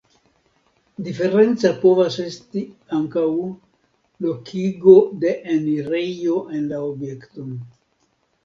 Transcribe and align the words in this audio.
Diferenca 1.07 1.69
povas 1.83 2.17
esti 2.23 2.63
ankaŭ 2.99 3.27
lokigo 4.27 4.97
de 5.27 5.35
enirejo 5.57 6.43
en 6.57 6.67
la 6.73 6.81
objekton. 6.91 7.55